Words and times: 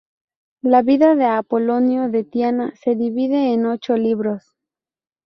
La 0.63 0.81
vida 0.81 1.13
de 1.13 1.25
Apolonio 1.25 2.09
de 2.09 2.23
Tiana 2.23 2.73
se 2.75 2.95
divide 2.95 3.53
en 3.53 3.67
ocho 3.67 3.97
libros. 3.97 4.57